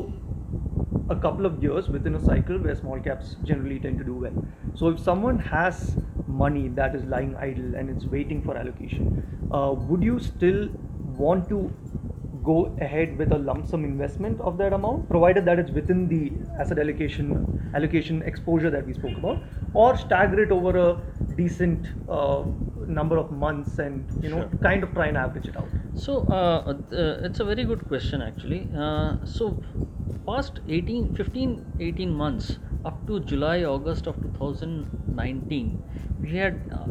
a 1.11 1.17
couple 1.17 1.47
of 1.47 1.63
years 1.63 1.91
within 1.91 2.15
a 2.15 2.21
cycle 2.21 2.59
where 2.59 2.75
small 2.75 3.01
caps 3.01 3.37
generally 3.43 3.79
tend 3.81 3.99
to 3.99 4.05
do 4.05 4.15
well. 4.15 4.35
So 4.75 4.89
if 4.89 5.01
someone 5.01 5.39
has 5.39 5.97
money 6.27 6.69
that 6.69 6.95
is 6.95 7.05
lying 7.05 7.35
idle 7.37 7.75
and 7.75 7.91
it's 7.91 8.07
waiting 8.07 8.43
for 8.43 8.57
allocation, 8.57 9.13
uh, 9.51 9.75
would 9.77 10.03
you 10.03 10.19
still 10.19 10.69
want 11.03 11.49
to 11.49 11.73
go 12.43 12.77
ahead 12.81 13.17
with 13.19 13.33
a 13.33 13.39
lump 13.39 13.67
sum 13.67 13.85
investment 13.85 14.41
of 14.41 14.57
that 14.59 14.73
amount, 14.73 15.09
provided 15.09 15.45
that 15.47 15.59
it's 15.59 15.71
within 15.73 16.07
the 16.09 16.39
asset 16.59 16.79
allocation 16.79 17.45
allocation 17.75 18.23
exposure 18.23 18.71
that 18.71 18.87
we 18.87 18.93
spoke 18.93 19.17
about, 19.17 19.43
or 19.73 19.97
stagger 19.97 20.41
it 20.43 20.53
over 20.53 20.77
a 20.79 20.99
decent 21.37 21.87
uh, 22.09 22.45
number 22.87 23.17
of 23.17 23.31
months 23.33 23.79
and 23.79 24.11
you 24.21 24.29
know 24.31 24.41
Sure. 24.43 24.59
kind 24.63 24.83
of 24.85 24.93
try 24.95 25.07
and 25.09 25.17
average 25.17 25.49
it 25.49 25.57
out? 25.57 25.69
So 25.95 26.25
uh, 26.29 26.79
uh, 26.93 27.27
it's 27.27 27.41
a 27.41 27.45
very 27.45 27.65
good 27.65 27.87
question 27.89 28.23
actually. 28.23 28.69
Uh, 28.75 29.25
so 29.25 29.61
past 30.31 30.61
18, 30.69 31.13
15, 31.15 31.55
18 31.81 32.11
months 32.23 32.59
up 32.85 33.07
to 33.07 33.21
July, 33.21 33.65
August 33.65 34.07
of 34.07 34.21
2019, 34.23 35.79
we 36.23 36.31
had 36.37 36.61
uh, 36.73 36.87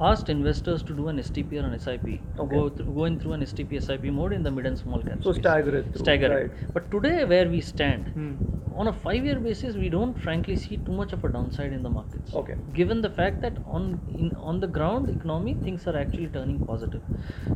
asked 0.00 0.28
investors 0.28 0.82
to 0.82 0.94
do 0.94 1.08
an 1.08 1.18
STP 1.18 1.62
or 1.62 1.66
an 1.66 1.78
SIP, 1.78 2.06
Okay. 2.38 2.56
go 2.56 2.68
through, 2.68 2.94
going 2.94 3.18
through 3.18 3.32
an 3.32 3.42
STP 3.42 3.80
SIP 3.82 4.04
mode 4.04 4.32
in 4.32 4.42
the 4.42 4.50
mid 4.50 4.66
and 4.66 4.78
small 4.78 5.02
cap 5.02 5.22
So 5.22 5.32
space. 5.32 5.42
stagger 5.42 5.76
it 5.76 5.92
through, 5.92 6.04
Stagger 6.04 6.30
right. 6.30 6.44
it. 6.44 6.52
But 6.74 6.90
today, 6.90 7.24
where 7.24 7.48
we 7.48 7.60
stand, 7.60 8.04
Hmm. 8.14 8.34
On 8.78 8.88
a 8.88 8.92
five-year 8.92 9.40
basis, 9.40 9.74
we 9.76 9.88
don't 9.88 10.18
frankly 10.18 10.54
see 10.56 10.76
too 10.78 10.92
much 10.92 11.12
of 11.12 11.24
a 11.24 11.28
downside 11.32 11.72
in 11.72 11.82
the 11.82 11.90
markets. 11.90 12.32
Okay. 12.32 12.54
Given 12.72 13.00
the 13.02 13.10
fact 13.10 13.42
that 13.42 13.58
on 13.66 13.86
in 14.08 14.34
on 14.36 14.60
the 14.60 14.68
ground 14.68 15.10
economy 15.10 15.54
things 15.64 15.86
are 15.88 15.96
actually 15.96 16.28
turning 16.28 16.60
positive, 16.60 17.02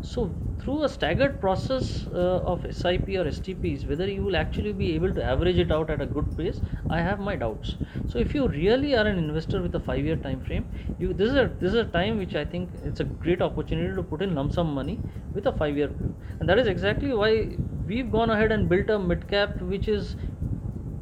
so 0.01 0.25
through 0.59 0.83
a 0.85 0.89
staggered 0.89 1.41
process 1.41 2.07
uh, 2.09 2.41
of 2.55 2.67
SIP 2.71 3.09
or 3.21 3.25
STPs, 3.35 3.87
whether 3.89 4.09
you 4.09 4.25
will 4.25 4.37
actually 4.37 4.73
be 4.73 4.95
able 4.97 5.15
to 5.15 5.23
average 5.23 5.59
it 5.59 5.71
out 5.71 5.91
at 5.91 6.01
a 6.01 6.07
good 6.07 6.37
pace, 6.37 6.61
I 6.89 7.01
have 7.01 7.21
my 7.21 7.37
doubts. 7.37 7.77
So 8.07 8.19
if 8.19 8.35
you 8.35 8.49
really 8.49 8.95
are 8.97 9.07
an 9.07 9.19
investor 9.19 9.63
with 9.63 9.75
a 9.75 9.81
five-year 9.81 10.17
time 10.17 10.41
frame, 10.41 10.67
you 10.99 11.13
this 11.15 11.31
is 11.31 11.37
a 11.37 11.47
this 11.61 11.73
is 11.73 11.81
a 11.81 11.85
time 11.99 12.19
which 12.19 12.35
I 12.35 12.45
think 12.45 12.75
it's 12.83 13.01
a 13.01 13.05
great 13.05 13.43
opportunity 13.43 13.95
to 13.95 14.03
put 14.03 14.23
in 14.23 14.35
lump 14.35 14.53
sum 14.53 14.75
money 14.75 15.03
with 15.35 15.47
a 15.47 15.53
five-year 15.53 15.89
view, 15.89 16.15
and 16.41 16.49
that 16.49 16.59
is 16.59 16.67
exactly 16.67 17.13
why 17.15 17.57
we've 17.87 18.11
gone 18.11 18.31
ahead 18.31 18.53
and 18.53 18.69
built 18.69 18.91
a 18.91 18.99
mid 18.99 19.29
cap 19.29 19.61
which 19.61 19.89
is 19.89 20.17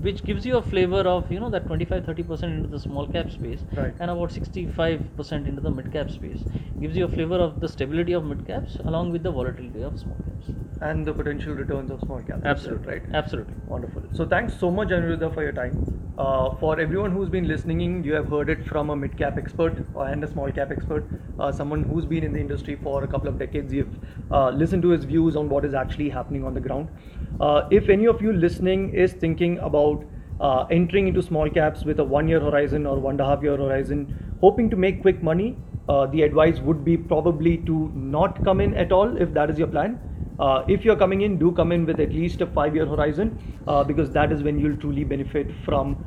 which 0.00 0.24
gives 0.24 0.46
you 0.46 0.56
a 0.56 0.62
flavor 0.62 1.00
of 1.14 1.30
you 1.32 1.40
know 1.40 1.50
that 1.50 1.66
25 1.66 2.04
30% 2.04 2.52
into 2.56 2.68
the 2.68 2.78
small 2.78 3.06
cap 3.06 3.30
space 3.30 3.64
Right. 3.76 3.94
and 4.00 4.10
about 4.10 4.32
65% 4.32 5.46
into 5.46 5.60
the 5.60 5.70
mid 5.70 5.92
cap 5.92 6.10
space 6.10 6.44
gives 6.80 6.96
you 6.96 7.04
a 7.04 7.08
flavor 7.08 7.36
of 7.46 7.60
the 7.60 7.68
stability 7.68 8.12
of 8.12 8.24
mid 8.24 8.46
caps 8.46 8.78
along 8.86 9.12
with 9.12 9.22
the 9.22 9.30
volatility 9.30 9.82
of 9.82 9.98
small 9.98 10.16
caps 10.16 10.54
and 10.80 11.06
the 11.06 11.12
potential 11.12 11.54
returns 11.54 11.90
of 11.90 12.00
small 12.00 12.20
caps. 12.22 12.42
absolutely 12.44 12.88
right? 12.94 13.02
absolutely 13.12 13.54
Wonderful. 13.68 14.02
So 14.12 14.26
thanks 14.26 14.58
so 14.58 14.70
much, 14.70 14.88
Aniruddha, 14.88 15.32
for 15.34 15.42
your 15.42 15.52
time. 15.52 15.74
Uh, 16.18 16.50
for 16.56 16.80
everyone 16.80 17.12
who's 17.12 17.28
been 17.28 17.46
listening 17.46 18.02
you 18.04 18.12
have 18.14 18.28
heard 18.28 18.48
it 18.50 18.66
from 18.66 18.90
a 18.90 18.96
mid-cap 18.96 19.38
expert 19.38 19.78
uh, 19.94 20.00
and 20.00 20.24
a 20.24 20.26
small-cap 20.26 20.70
expert, 20.70 21.04
uh, 21.38 21.52
someone 21.52 21.82
who's 21.84 22.04
been 22.06 22.24
in 22.24 22.32
the 22.32 22.40
industry 22.40 22.76
for 22.82 23.04
a 23.04 23.08
couple 23.08 23.28
of 23.28 23.38
decades. 23.38 23.72
You've 23.72 23.98
uh, 24.30 24.50
listened 24.50 24.82
to 24.82 24.88
his 24.90 25.04
views 25.04 25.36
on 25.36 25.48
what 25.48 25.64
is 25.64 25.74
actually 25.74 26.08
happening 26.08 26.44
on 26.44 26.54
the 26.54 26.60
ground. 26.60 26.88
Uh, 27.40 27.62
if 27.70 27.88
any 27.88 28.06
of 28.06 28.20
you 28.20 28.32
listening 28.32 28.90
is 28.90 29.12
thinking 29.14 29.58
about 29.58 30.04
uh, 30.40 30.64
entering 30.70 31.08
into 31.08 31.22
small 31.22 31.50
caps 31.50 31.84
with 31.84 31.98
a 31.98 32.04
one-year 32.04 32.40
horizon 32.40 32.86
or 32.86 32.98
one 32.98 33.12
and 33.14 33.20
a 33.20 33.24
half-year 33.24 33.56
horizon, 33.56 34.14
hoping 34.40 34.68
to 34.70 34.76
make 34.76 35.00
quick 35.02 35.22
money, 35.22 35.58
uh, 35.88 36.06
the 36.06 36.22
advice 36.22 36.60
would 36.60 36.84
be 36.84 36.96
probably 36.96 37.58
to 37.58 37.90
not 37.94 38.44
come 38.44 38.60
in 38.60 38.74
at 38.74 38.92
all 38.92 39.16
if 39.16 39.32
that 39.32 39.50
is 39.50 39.58
your 39.58 39.68
plan. 39.68 39.98
Uh, 40.38 40.64
if 40.68 40.84
you're 40.84 40.96
coming 40.96 41.22
in, 41.22 41.38
do 41.38 41.52
come 41.52 41.72
in 41.72 41.84
with 41.84 42.00
at 42.00 42.14
least 42.14 42.40
a 42.40 42.46
five-year 42.46 42.86
horizon 42.86 43.38
uh, 43.66 43.82
because 43.84 44.10
that 44.12 44.32
is 44.32 44.42
when 44.42 44.58
you'll 44.58 44.76
truly 44.76 45.04
benefit 45.04 45.50
from 45.64 45.98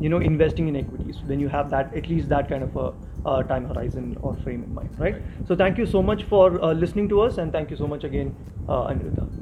you 0.00 0.08
know 0.08 0.18
investing 0.18 0.68
in 0.68 0.76
equities. 0.76 1.22
When 1.24 1.38
you 1.38 1.48
have 1.48 1.70
that 1.70 1.94
at 1.94 2.08
least 2.08 2.28
that 2.30 2.48
kind 2.48 2.64
of 2.64 2.74
a 2.76 2.92
uh, 3.26 3.42
time 3.42 3.64
horizon 3.66 4.16
or 4.20 4.34
frame 4.36 4.62
in 4.62 4.72
mind, 4.74 4.94
right? 4.98 5.14
Right. 5.14 5.24
So 5.44 5.56
thank 5.56 5.78
you 5.78 5.86
so 5.86 6.02
much 6.02 6.24
for 6.24 6.62
uh, 6.62 6.72
listening 6.72 7.08
to 7.10 7.20
us, 7.22 7.38
and 7.38 7.52
thank 7.52 7.70
you 7.70 7.76
so 7.76 7.86
much 7.86 8.04
again, 8.04 8.36
uh, 8.68 8.84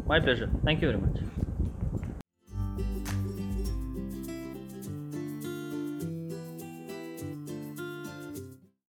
my 0.06 0.20
pleasure 0.20 0.50
thank 0.64 0.82
you 0.82 0.88
very 0.88 1.00
much 1.00 1.43